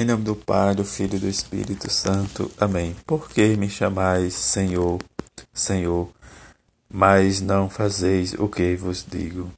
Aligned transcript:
Em 0.00 0.04
nome 0.04 0.22
do 0.22 0.36
Pai, 0.36 0.76
do 0.76 0.84
Filho 0.84 1.16
e 1.16 1.18
do 1.18 1.28
Espírito 1.28 1.90
Santo. 1.90 2.48
Amém. 2.56 2.94
Por 3.04 3.28
que 3.28 3.56
me 3.56 3.68
chamais 3.68 4.32
Senhor, 4.32 5.00
Senhor, 5.52 6.08
mas 6.88 7.40
não 7.40 7.68
fazeis 7.68 8.32
o 8.34 8.46
que 8.46 8.76
vos 8.76 9.04
digo? 9.04 9.50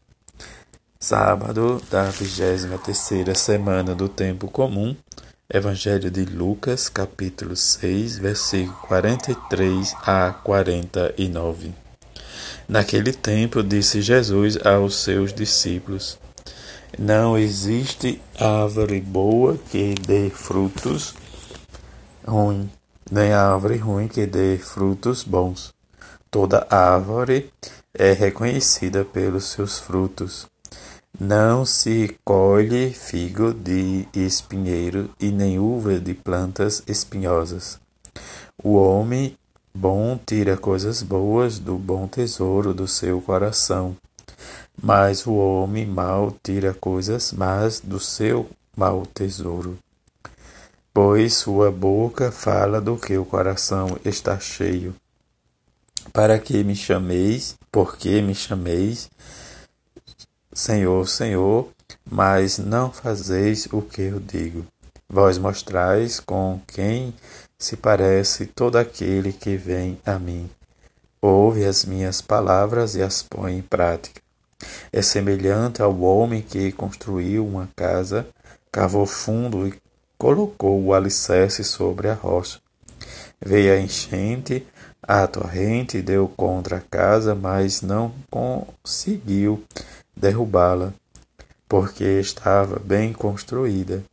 Sábado 0.98 1.82
da 1.90 2.04
vigésima 2.04 2.79
terceira 2.79 3.34
semana 3.34 3.95
do 3.95 4.08
tempo 4.08 4.48
comum. 4.48 4.96
Evangelho 5.53 6.11
de 6.11 6.25
Lucas, 6.25 6.88
capítulo 6.88 7.54
6, 7.54 8.16
versículo 8.16 8.79
43 8.88 9.95
a 10.07 10.32
49. 10.43 11.75
Naquele 12.66 13.12
tempo 13.12 13.62
disse 13.62 14.00
Jesus 14.00 14.57
aos 14.64 15.02
seus 15.02 15.34
discípulos: 15.34 16.18
não 16.98 17.38
existe 17.38 18.20
árvore 18.38 19.00
boa 19.00 19.57
que 19.70 19.95
dê 19.95 20.29
frutos 20.30 21.14
ruins, 22.26 22.68
nem 23.11 23.32
árvore 23.32 23.76
ruim 23.76 24.08
que 24.08 24.26
dê 24.26 24.58
frutos 24.58 25.22
bons. 25.22 25.72
Toda 26.30 26.66
árvore 26.71 27.50
é 27.94 28.13
reconhecida 28.13 29.04
pelos 29.04 29.46
seus 29.46 29.79
frutos. 29.79 30.46
Não 31.18 31.64
se 31.64 32.16
colhe 32.25 32.92
figo 32.92 33.52
de 33.52 34.06
espinheiro 34.14 35.11
e 35.20 35.30
nem 35.30 35.58
uva 35.58 35.98
de 35.98 36.14
plantas 36.14 36.83
espinhosas. 36.86 37.78
O 38.62 38.75
homem 38.75 39.36
bom 39.75 40.19
tira 40.25 40.56
coisas 40.56 41.02
boas 41.02 41.58
do 41.58 41.77
bom 41.77 42.06
tesouro 42.06 42.72
do 42.72 42.86
seu 42.86 43.20
coração 43.20 43.97
mas 44.83 45.27
o 45.27 45.34
homem 45.34 45.86
mau 45.86 46.34
tira 46.42 46.72
coisas 46.72 47.33
más 47.33 47.80
do 47.80 48.00
seu 48.00 48.48
mau 48.77 49.05
tesouro. 49.05 49.78
Pois 50.92 51.34
sua 51.34 51.70
boca 51.70 52.33
fala 52.33 52.80
do 52.80 52.97
que 52.97 53.16
o 53.16 53.24
coração 53.24 53.98
está 54.05 54.40
cheio. 54.40 54.94
Para 56.12 56.38
que 56.38 56.64
me 56.64 56.74
chameis, 56.74 57.56
porque 57.70 58.20
me 58.22 58.34
chameis, 58.34 59.10
Senhor, 60.52 61.06
Senhor, 61.06 61.68
mas 62.10 62.58
não 62.58 62.90
fazeis 62.90 63.68
o 63.70 63.83
que 63.83 64.02
eu 64.02 64.18
digo. 64.18 64.66
Vós 65.08 65.38
mostrais 65.38 66.18
com 66.18 66.60
quem 66.66 67.14
se 67.58 67.77
parece 67.77 68.46
todo 68.46 68.77
aquele 68.77 69.33
que 69.33 69.56
vem 69.56 70.00
a 70.05 70.18
mim. 70.18 70.50
Ouve 71.20 71.64
as 71.64 71.84
minhas 71.84 72.20
palavras 72.20 72.94
e 72.94 73.02
as 73.02 73.22
põe 73.22 73.58
em 73.58 73.62
prática. 73.62 74.19
É 74.92 75.03
semelhante 75.03 75.83
ao 75.83 76.00
homem 76.00 76.42
que 76.42 76.72
construiu 76.72 77.47
uma 77.47 77.69
casa, 77.75 78.27
cavou 78.70 79.06
fundo 79.06 79.67
e 79.67 79.75
colocou 80.19 80.83
o 80.83 80.94
alicerce 80.94 81.64
sobre 81.64 82.08
a 82.08 82.14
rocha. 82.14 82.61
Veio 83.41 83.72
a 83.72 83.80
enchente, 83.80 84.67
a 85.02 85.27
torrente 85.27 86.02
deu 86.02 86.28
contra 86.28 86.77
a 86.77 86.80
casa, 86.80 87.34
mas 87.34 87.80
não 87.80 88.12
conseguiu 88.30 89.64
derrubá-la, 90.14 90.92
porque 91.69 92.05
estava 92.05 92.78
bem 92.78 93.12
construída. 93.12 94.05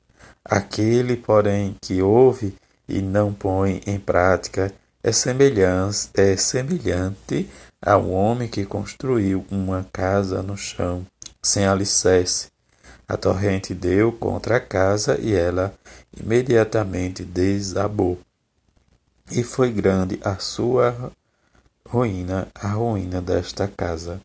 Aquele, 0.43 1.17
porém, 1.17 1.75
que 1.81 2.01
ouve 2.01 2.55
e 2.87 3.01
não 3.01 3.33
põe 3.33 3.81
em 3.85 3.99
prática 3.99 4.73
é 5.03 5.11
semelhante, 5.11 6.09
é 6.15 6.35
semelhante 6.35 7.49
a 7.81 7.97
um 7.97 8.13
homem 8.13 8.47
que 8.47 8.65
construiu 8.65 9.45
uma 9.51 9.85
casa 9.91 10.41
no 10.41 10.57
chão, 10.57 11.05
sem 11.41 11.65
alicerce. 11.65 12.49
A 13.07 13.15
torrente 13.15 13.73
deu 13.73 14.11
contra 14.11 14.57
a 14.57 14.59
casa 14.59 15.17
e 15.19 15.33
ela 15.33 15.73
imediatamente 16.19 17.23
desabou. 17.23 18.19
E 19.31 19.43
foi 19.43 19.71
grande 19.71 20.19
a 20.23 20.37
sua 20.37 21.11
ruína, 21.87 22.47
a 22.53 22.69
ruína 22.69 23.21
desta 23.21 23.67
casa. 23.67 24.19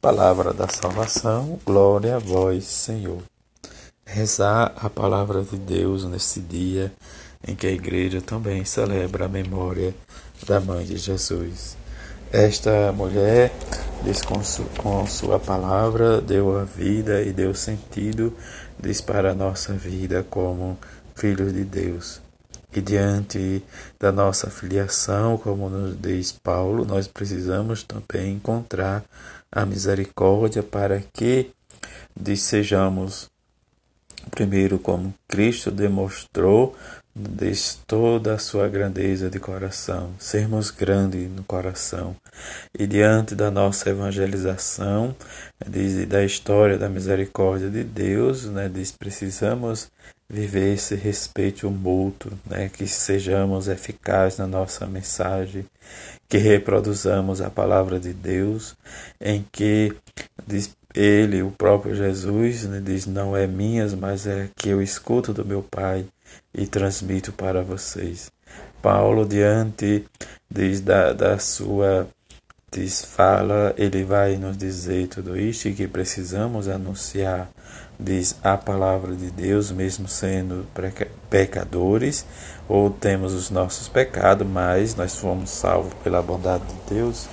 Palavra 0.00 0.52
da 0.52 0.68
salvação, 0.68 1.58
glória 1.64 2.16
a 2.16 2.18
vós, 2.18 2.64
Senhor. 2.64 3.22
Rezar 4.06 4.72
a 4.76 4.88
palavra 4.88 5.42
de 5.42 5.56
Deus 5.56 6.04
nesse 6.04 6.40
dia 6.40 6.92
em 7.46 7.54
que 7.54 7.66
a 7.66 7.72
igreja 7.72 8.20
também 8.20 8.64
celebra 8.64 9.26
a 9.26 9.28
memória 9.28 9.94
da 10.46 10.60
mãe 10.60 10.84
de 10.84 10.96
Jesus. 10.96 11.76
Esta 12.32 12.92
mulher, 12.92 13.50
com, 14.26 14.44
su, 14.44 14.62
com 14.76 15.06
sua 15.06 15.40
palavra, 15.40 16.20
deu 16.20 16.58
a 16.58 16.64
vida 16.64 17.22
e 17.22 17.32
deu 17.32 17.54
sentido, 17.54 18.34
diz 18.78 19.00
para 19.00 19.30
a 19.30 19.34
nossa 19.34 19.72
vida 19.72 20.22
como 20.28 20.78
filhos 21.14 21.54
de 21.54 21.64
Deus. 21.64 22.20
E 22.74 22.82
diante 22.82 23.64
da 23.98 24.12
nossa 24.12 24.50
filiação, 24.50 25.38
como 25.38 25.70
nos 25.70 25.98
diz 25.98 26.30
Paulo, 26.30 26.84
nós 26.84 27.08
precisamos 27.08 27.82
também 27.82 28.34
encontrar 28.34 29.02
a 29.50 29.64
misericórdia 29.64 30.62
para 30.62 31.00
que 31.00 31.50
sejamos 32.36 33.30
primeiro 34.30 34.78
como 34.78 35.14
Cristo 35.26 35.70
demonstrou 35.70 36.76
Diz 37.20 37.80
toda 37.84 38.34
a 38.34 38.38
sua 38.38 38.68
grandeza 38.68 39.28
de 39.28 39.40
coração, 39.40 40.12
sermos 40.20 40.70
grandes 40.70 41.28
no 41.28 41.42
coração. 41.42 42.14
E 42.78 42.86
diante 42.86 43.34
da 43.34 43.50
nossa 43.50 43.90
evangelização, 43.90 45.16
diz, 45.66 46.06
da 46.06 46.24
história 46.24 46.78
da 46.78 46.88
misericórdia 46.88 47.68
de 47.68 47.82
Deus, 47.82 48.44
né, 48.44 48.70
diz, 48.72 48.92
precisamos 48.92 49.90
viver 50.30 50.74
esse 50.74 50.94
respeito 50.94 51.68
mútuo, 51.68 52.30
né, 52.48 52.68
que 52.68 52.86
sejamos 52.86 53.66
eficazes 53.66 54.38
na 54.38 54.46
nossa 54.46 54.86
mensagem, 54.86 55.66
que 56.28 56.38
reproduzamos 56.38 57.40
a 57.40 57.50
palavra 57.50 57.98
de 57.98 58.12
Deus, 58.12 58.76
em 59.20 59.44
que 59.50 59.92
diz, 60.46 60.70
ele, 60.94 61.42
o 61.42 61.50
próprio 61.50 61.96
Jesus, 61.96 62.62
né, 62.64 62.80
diz: 62.84 63.06
Não 63.06 63.36
é 63.36 63.46
minhas, 63.46 63.94
mas 63.94 64.26
é 64.26 64.48
que 64.56 64.68
eu 64.68 64.80
escuto 64.80 65.34
do 65.34 65.44
meu 65.44 65.62
Pai 65.62 66.06
e 66.54 66.66
transmito 66.66 67.32
para 67.32 67.62
vocês. 67.62 68.30
Paulo, 68.80 69.26
diante 69.26 70.04
diz, 70.50 70.80
da, 70.80 71.12
da 71.12 71.38
sua 71.38 72.08
fala, 73.06 73.74
ele 73.78 74.04
vai 74.04 74.36
nos 74.36 74.56
dizer 74.56 75.08
tudo 75.08 75.38
isto 75.38 75.72
que 75.72 75.88
precisamos 75.88 76.68
anunciar, 76.68 77.48
diz 77.98 78.36
a 78.42 78.56
palavra 78.56 79.14
de 79.16 79.30
Deus, 79.30 79.72
mesmo 79.72 80.06
sendo 80.06 80.66
pecadores, 81.30 82.26
ou 82.68 82.90
temos 82.90 83.32
os 83.32 83.50
nossos 83.50 83.88
pecados, 83.88 84.46
mas 84.46 84.94
nós 84.94 85.16
fomos 85.16 85.50
salvos 85.50 85.94
pela 86.04 86.22
bondade 86.22 86.64
de 86.66 86.94
Deus. 86.94 87.26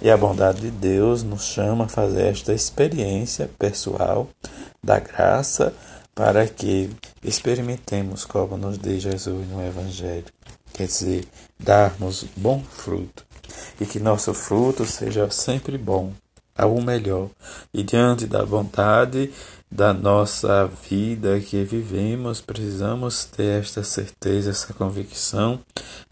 E 0.00 0.10
a 0.10 0.16
bondade 0.16 0.60
de 0.60 0.70
Deus 0.70 1.22
nos 1.22 1.44
chama 1.44 1.84
a 1.84 1.88
fazer 1.88 2.28
esta 2.28 2.52
experiência 2.54 3.50
pessoal 3.58 4.28
da 4.82 5.00
graça 5.00 5.72
para 6.18 6.48
que 6.48 6.90
experimentemos 7.22 8.24
como 8.24 8.58
nos 8.58 8.76
diz 8.76 9.04
Jesus 9.04 9.46
no 9.48 9.64
Evangelho, 9.64 10.24
quer 10.74 10.88
dizer, 10.88 11.24
darmos 11.56 12.26
bom 12.36 12.60
fruto 12.60 13.24
e 13.80 13.86
que 13.86 14.00
nosso 14.00 14.34
fruto 14.34 14.84
seja 14.84 15.30
sempre 15.30 15.78
bom, 15.78 16.12
ao 16.56 16.80
melhor, 16.80 17.28
e 17.72 17.84
diante 17.84 18.26
da 18.26 18.44
vontade 18.44 19.32
da 19.70 19.94
nossa 19.94 20.68
vida 20.90 21.38
que 21.38 21.62
vivemos, 21.62 22.40
precisamos 22.40 23.24
ter 23.24 23.62
esta 23.62 23.84
certeza, 23.84 24.50
essa 24.50 24.72
convicção 24.72 25.60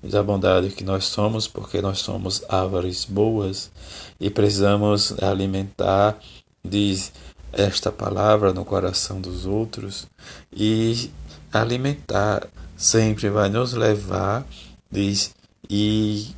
da 0.00 0.22
bondade 0.22 0.68
que 0.68 0.84
nós 0.84 1.06
somos, 1.06 1.48
porque 1.48 1.82
nós 1.82 1.98
somos 1.98 2.44
árvores 2.48 3.04
boas 3.04 3.72
e 4.20 4.30
precisamos 4.30 5.20
alimentar, 5.20 6.16
diz 6.64 7.12
esta 7.56 7.90
palavra 7.90 8.52
no 8.52 8.64
coração 8.64 9.20
dos 9.20 9.46
outros 9.46 10.06
e 10.52 11.10
alimentar 11.52 12.46
sempre 12.76 13.30
vai 13.30 13.48
nos 13.48 13.72
levar 13.72 14.44
diz, 14.90 15.34
e 15.68 16.34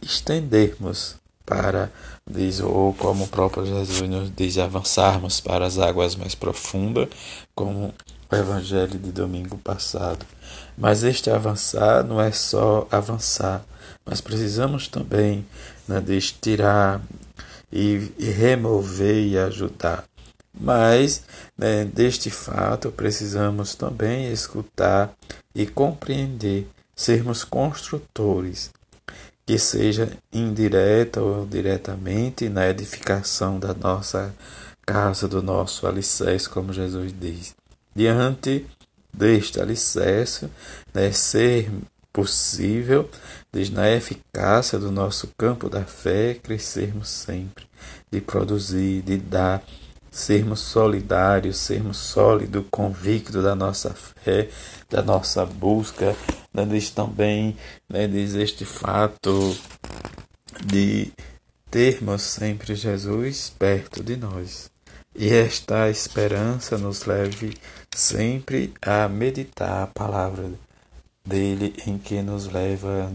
estendermos 0.00 1.16
para, 1.44 1.90
diz, 2.28 2.60
ou 2.60 2.94
como 2.94 3.24
o 3.24 3.28
próprio 3.28 3.66
Jesus 3.66 4.08
nos 4.08 4.34
diz, 4.34 4.58
avançarmos 4.58 5.40
para 5.40 5.66
as 5.66 5.78
águas 5.78 6.16
mais 6.16 6.34
profundas, 6.34 7.08
como 7.54 7.94
o 8.30 8.34
Evangelho 8.34 8.98
de 8.98 9.12
domingo 9.12 9.58
passado. 9.58 10.24
Mas 10.76 11.02
este 11.02 11.30
avançar 11.30 12.02
não 12.04 12.20
é 12.20 12.32
só 12.32 12.86
avançar, 12.90 13.62
mas 14.04 14.20
precisamos 14.20 14.88
também 14.88 15.46
né, 15.86 16.02
tirar 16.40 17.00
e, 17.72 18.12
e 18.18 18.26
remover 18.26 19.16
e 19.16 19.38
ajudar. 19.38 20.04
Mas 20.52 21.22
né, 21.56 21.84
deste 21.84 22.30
fato 22.30 22.92
precisamos 22.92 23.74
também 23.74 24.30
escutar 24.30 25.12
e 25.54 25.66
compreender, 25.66 26.68
sermos 26.94 27.42
construtores, 27.42 28.70
que 29.46 29.58
seja 29.58 30.10
indireta 30.32 31.20
ou 31.20 31.46
diretamente 31.46 32.48
na 32.48 32.68
edificação 32.68 33.58
da 33.58 33.72
nossa 33.72 34.34
casa, 34.84 35.26
do 35.26 35.42
nosso 35.42 35.86
alicerce, 35.86 36.48
como 36.48 36.72
Jesus 36.72 37.14
diz. 37.18 37.54
Diante 37.94 38.66
deste 39.12 39.60
alicerce, 39.60 40.48
né, 40.92 41.12
ser 41.12 41.70
possível, 42.12 43.08
diz 43.52 43.70
na 43.70 43.90
eficácia 43.90 44.78
do 44.78 44.90
nosso 44.90 45.28
campo 45.36 45.68
da 45.68 45.84
fé, 45.84 46.34
crescermos 46.34 47.08
sempre, 47.08 47.66
de 48.10 48.20
produzir, 48.20 49.02
de 49.02 49.16
dar, 49.16 49.62
sermos 50.10 50.60
solidários, 50.60 51.56
sermos 51.56 51.96
sólidos, 51.96 52.66
convictos 52.70 53.42
da 53.42 53.54
nossa 53.54 53.94
fé, 53.94 54.50
da 54.90 55.02
nossa 55.02 55.46
busca, 55.46 56.14
né, 56.52 56.66
diz 56.66 56.90
também, 56.90 57.56
né, 57.88 58.06
diz 58.06 58.34
este 58.34 58.64
fato 58.64 59.56
de 60.66 61.10
termos 61.70 62.20
sempre 62.20 62.74
Jesus 62.74 63.50
perto 63.58 64.04
de 64.04 64.16
nós. 64.16 64.70
E 65.14 65.30
esta 65.30 65.88
esperança 65.88 66.76
nos 66.76 67.04
leve 67.04 67.54
sempre 67.94 68.72
a 68.82 69.08
meditar 69.08 69.84
a 69.84 69.86
palavra 69.86 70.50
dele, 71.24 71.74
em 71.86 71.98
que 71.98 72.22
nos 72.22 72.46
leva 72.46 73.10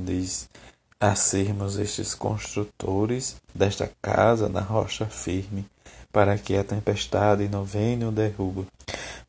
a 1.00 1.15
sermos 1.15 1.77
estes 1.77 2.15
construtores 2.15 3.36
desta 3.54 3.92
casa 4.01 4.50
na 4.50 4.62
rocha 4.62 5.06
firme, 5.06 5.65
para 6.12 6.38
que 6.38 6.56
a 6.56 6.63
tempestade 6.63 7.48
não 7.48 7.63
venha 7.63 8.09
o 8.09 8.12
derruba. 8.12 8.65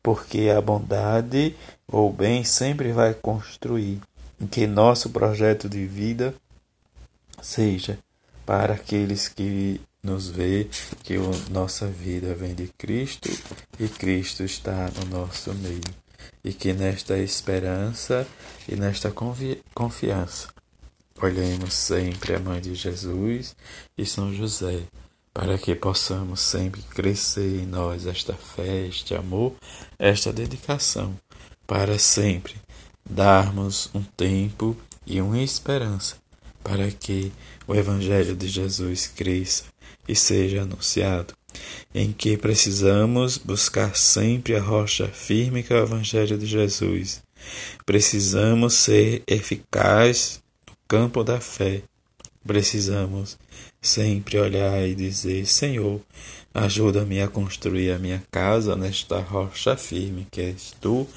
Porque 0.01 0.49
a 0.49 0.61
bondade 0.61 1.55
ou 1.87 2.11
bem 2.11 2.43
sempre 2.43 2.91
vai 2.91 3.13
construir, 3.13 3.99
em 4.39 4.47
que 4.47 4.65
nosso 4.65 5.09
projeto 5.09 5.67
de 5.67 5.85
vida 5.85 6.33
seja 7.41 7.99
para 8.45 8.73
aqueles 8.73 9.27
que 9.27 9.79
nos 10.01 10.29
vê 10.29 10.67
que 11.03 11.15
a 11.15 11.51
nossa 11.51 11.85
vida 11.85 12.33
vem 12.33 12.55
de 12.55 12.67
Cristo 12.77 13.29
e 13.77 13.87
Cristo 13.87 14.43
está 14.43 14.89
no 14.95 15.05
nosso 15.17 15.53
meio. 15.55 16.08
E 16.43 16.53
que 16.53 16.73
nesta 16.73 17.17
esperança 17.17 18.27
e 18.67 18.75
nesta 18.75 19.13
confiança 19.73 20.47
olhemos 21.21 21.73
sempre 21.73 22.35
a 22.35 22.39
Mãe 22.39 22.61
de 22.61 22.73
Jesus 22.75 23.55
e 23.97 24.05
São 24.05 24.33
José, 24.33 24.83
para 25.33 25.57
que 25.57 25.75
possamos 25.75 26.39
sempre 26.39 26.81
crescer 26.81 27.61
em 27.61 27.65
nós 27.65 28.07
esta 28.07 28.33
fé, 28.33 28.87
este 28.87 29.13
amor, 29.13 29.53
esta 29.97 30.31
dedicação, 30.31 31.13
para 31.67 31.99
sempre 31.99 32.55
darmos 33.09 33.89
um 33.93 34.01
tempo 34.01 34.77
e 35.05 35.21
uma 35.21 35.41
esperança 35.41 36.15
para 36.63 36.91
que 36.91 37.31
o 37.67 37.75
Evangelho 37.75 38.35
de 38.35 38.47
Jesus 38.47 39.07
cresça 39.07 39.63
e 40.07 40.15
seja 40.15 40.61
anunciado, 40.61 41.33
em 41.93 42.11
que 42.11 42.37
precisamos 42.37 43.37
buscar 43.37 43.95
sempre 43.95 44.55
a 44.55 44.61
rocha 44.61 45.07
firme 45.07 45.63
que 45.63 45.73
é 45.73 45.77
o 45.77 45.83
Evangelho 45.83 46.37
de 46.37 46.45
Jesus. 46.45 47.21
Precisamos 47.85 48.73
ser 48.73 49.23
eficazes 49.27 50.41
no 50.67 50.75
campo 50.87 51.23
da 51.23 51.39
fé. 51.39 51.81
Precisamos 52.45 53.37
sempre 53.81 54.39
olhar 54.39 54.87
e 54.87 54.95
dizer: 54.95 55.45
Senhor, 55.45 56.01
ajuda-me 56.53 57.21
a 57.21 57.27
construir 57.27 57.91
a 57.91 57.99
minha 57.99 58.23
casa 58.31 58.75
nesta 58.75 59.19
rocha 59.19 59.75
firme 59.75 60.27
que 60.31 60.41
és 60.41 60.73
tu, 60.79 61.07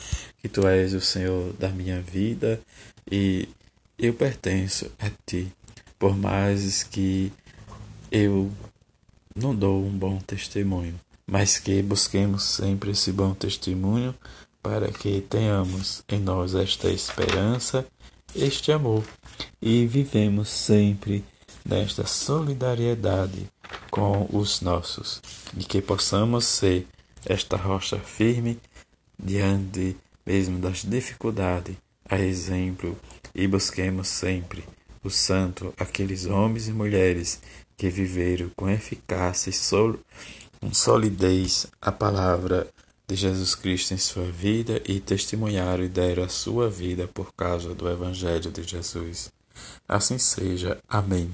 que 0.40 0.48
tu 0.48 0.66
és 0.66 0.94
o 0.94 1.00
Senhor 1.00 1.52
da 1.54 1.68
minha 1.68 2.00
vida 2.00 2.60
e 3.10 3.48
eu 3.98 4.12
pertenço 4.14 4.90
a 4.98 5.10
ti, 5.24 5.52
por 5.98 6.16
mais 6.16 6.82
que 6.82 7.32
eu 8.10 8.50
não 9.34 9.54
dou 9.54 9.84
um 9.84 9.90
bom 9.90 10.18
testemunho, 10.18 10.98
mas 11.26 11.58
que 11.58 11.82
busquemos 11.82 12.42
sempre 12.42 12.90
esse 12.90 13.12
bom 13.12 13.34
testemunho 13.34 14.14
para 14.62 14.90
que 14.92 15.20
tenhamos 15.22 16.02
em 16.08 16.20
nós 16.20 16.54
esta 16.54 16.88
esperança, 16.88 17.86
este 18.34 18.72
amor 18.72 19.04
e 19.60 19.86
vivemos 19.86 20.48
sempre 20.48 21.24
nesta 21.64 22.06
solidariedade 22.06 23.48
com 23.90 24.28
os 24.32 24.60
nossos 24.60 25.20
e 25.56 25.64
que 25.64 25.80
possamos 25.80 26.44
ser 26.44 26.86
esta 27.24 27.56
rocha 27.56 27.98
firme 27.98 28.58
diante 29.18 29.96
mesmo 30.26 30.58
das 30.58 30.82
dificuldades, 30.82 31.76
a 32.08 32.18
exemplo 32.18 32.96
e 33.34 33.46
busquemos 33.46 34.08
sempre 34.08 34.64
o 35.02 35.10
santo, 35.10 35.74
aqueles 35.76 36.26
homens 36.26 36.68
e 36.68 36.72
mulheres 36.72 37.40
que 37.76 37.88
viveram 37.88 38.50
com 38.56 38.68
eficácia 38.68 39.50
e 39.50 39.52
sol, 39.52 39.98
com 40.60 40.72
solidez 40.72 41.66
a 41.80 41.90
palavra 41.90 42.68
de 43.06 43.16
Jesus 43.16 43.54
Cristo 43.54 43.94
em 43.94 43.98
sua 43.98 44.24
vida 44.24 44.80
e 44.86 45.00
testemunharam 45.00 45.84
e 45.84 45.88
deram 45.88 46.24
a 46.24 46.28
sua 46.28 46.70
vida 46.70 47.08
por 47.08 47.32
causa 47.34 47.74
do 47.74 47.88
Evangelho 47.88 48.50
de 48.50 48.62
Jesus. 48.62 49.30
Assim 49.88 50.18
seja. 50.18 50.78
Amém. 50.88 51.30